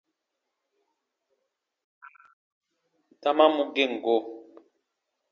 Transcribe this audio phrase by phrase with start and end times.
[3.21, 4.15] Dama mu gem go.